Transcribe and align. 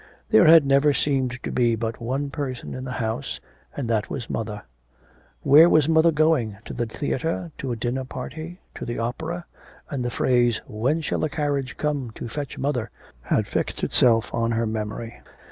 There 0.29 0.47
had 0.47 0.65
never 0.65 0.93
seemed 0.93 1.43
to 1.43 1.51
be 1.51 1.75
but 1.75 2.01
one 2.01 2.31
person 2.31 2.73
in 2.73 2.85
the 2.85 2.93
house, 2.93 3.39
and 3.77 3.87
that 3.87 4.09
was 4.09 4.31
mother. 4.31 4.63
Where 5.43 5.69
was 5.69 5.87
mother 5.87 6.11
going, 6.11 6.57
to 6.65 6.73
the 6.73 6.87
theatre, 6.87 7.51
to 7.59 7.71
a 7.71 7.75
dinner 7.75 8.03
party, 8.03 8.61
to 8.73 8.83
the 8.83 8.97
opera? 8.97 9.45
and 9.91 10.03
the 10.03 10.09
phrase 10.09 10.59
'When 10.65 11.01
shall 11.01 11.19
the 11.19 11.29
carriage 11.29 11.77
come 11.77 12.09
to 12.15 12.27
fetch 12.27 12.57
mother' 12.57 12.89
had 13.21 13.45
fixed 13.45 13.83
itself 13.83 14.33
on 14.33 14.53
her 14.53 14.65
memory. 14.65 15.21